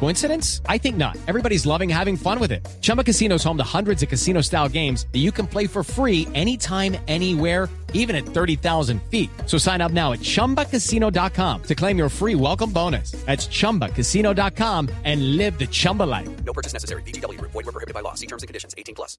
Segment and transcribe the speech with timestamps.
[0.00, 0.60] Coincidence?
[0.68, 1.16] I think not.
[1.26, 2.66] Everybody's loving having fun with it.
[2.82, 5.82] Chumba Casino is home to hundreds of casino style games that you can play for
[5.82, 9.30] free anytime, anywhere, even at 30,000 feet.
[9.46, 13.12] So sign up now at chumbacasino.com to claim your free welcome bonus.
[13.24, 16.28] That's chumbacasino.com and live the Chumba life.
[16.44, 17.02] No purchase necessary.
[17.02, 17.40] BGW.
[17.40, 18.14] Void were prohibited by law.
[18.14, 18.74] See terms and conditions.
[18.76, 19.16] 18 plus.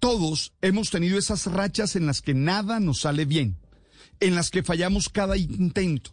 [0.00, 3.56] Todos hemos tenido esas rachas en las que nada nos sale bien,
[4.18, 6.10] en las que fallamos cada intento.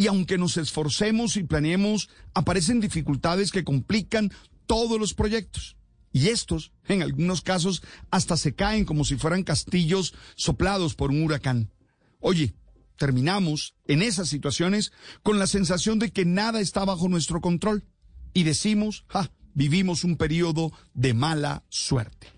[0.00, 4.32] Y aunque nos esforcemos y planeemos, aparecen dificultades que complican
[4.64, 5.76] todos los proyectos.
[6.10, 11.22] Y estos, en algunos casos, hasta se caen como si fueran castillos soplados por un
[11.22, 11.70] huracán.
[12.18, 12.54] Oye,
[12.96, 14.90] terminamos en esas situaciones
[15.22, 17.84] con la sensación de que nada está bajo nuestro control.
[18.32, 22.28] Y decimos, ja, vivimos un periodo de mala suerte.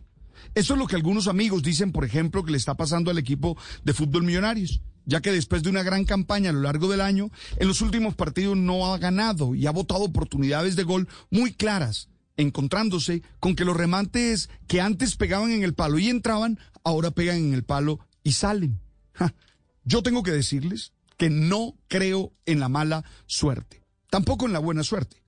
[0.57, 3.57] Eso es lo que algunos amigos dicen, por ejemplo, que le está pasando al equipo
[3.85, 7.31] de fútbol millonarios, ya que después de una gran campaña a lo largo del año,
[7.57, 12.09] en los últimos partidos no ha ganado y ha botado oportunidades de gol muy claras,
[12.37, 17.37] encontrándose con que los remates que antes pegaban en el palo y entraban, ahora pegan
[17.37, 18.81] en el palo y salen.
[19.85, 24.83] Yo tengo que decirles que no creo en la mala suerte, tampoco en la buena
[24.83, 25.23] suerte.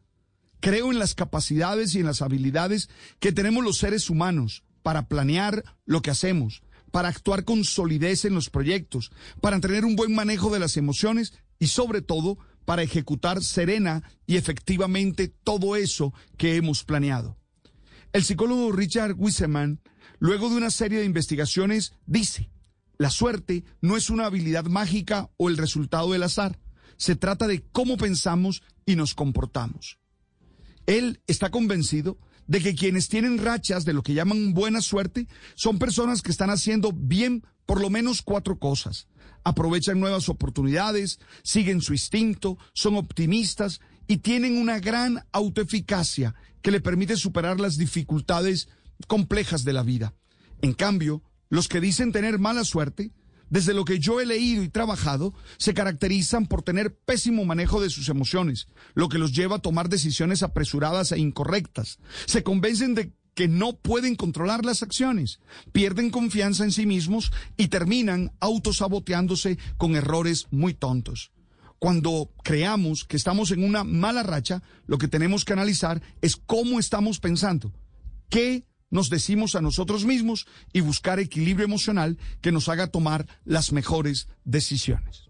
[0.61, 2.89] Creo en las capacidades y en las habilidades
[3.21, 6.63] que tenemos los seres humanos para planear lo que hacemos,
[6.95, 11.33] para actuar con solidez en los proyectos, para tener un buen manejo de las emociones
[11.59, 17.37] y sobre todo para ejecutar serena y efectivamente todo eso que hemos planeado.
[18.13, 19.81] El psicólogo Richard Wiseman,
[20.21, 22.49] luego de una serie de investigaciones, dice,
[22.97, 26.61] la suerte no es una habilidad mágica o el resultado del azar,
[26.97, 29.99] se trata de cómo pensamos y nos comportamos.
[30.87, 35.79] Él está convencido de que quienes tienen rachas de lo que llaman buena suerte son
[35.79, 39.09] personas que están haciendo bien por lo menos cuatro cosas.
[39.45, 46.81] Aprovechan nuevas oportunidades, siguen su instinto, son optimistas y tienen una gran autoeficacia que le
[46.81, 48.69] permite superar las dificultades
[49.07, 50.15] complejas de la vida.
[50.63, 53.13] En cambio, los que dicen tener mala suerte
[53.55, 57.89] desde lo que yo he leído y trabajado, se caracterizan por tener pésimo manejo de
[57.89, 62.01] sus emociones, lo que los lleva a tomar decisiones apresuradas e incorrectas.
[62.27, 65.39] Se convencen de que no pueden controlar las acciones,
[65.71, 71.31] pierden confianza en sí mismos y terminan autosaboteándose con errores muy tontos.
[71.79, 76.81] Cuando creamos que estamos en una mala racha, lo que tenemos que analizar es cómo
[76.81, 77.73] estamos pensando,
[78.95, 84.29] nos decimos a nosotros mismos y buscar equilibrio emocional que nos haga tomar las mejores
[84.45, 85.25] decisiones.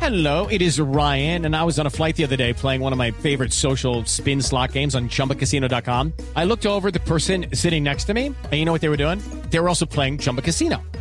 [0.00, 2.92] Hello, it is Ryan, and I was on a flight the other day playing one
[2.92, 6.14] of my favorite social spin slot games on chumbacasino.com.
[6.34, 8.96] I looked over the person sitting next to me, and you know what they were
[8.96, 9.20] doing?
[9.50, 10.82] They were also playing Chumba Casino.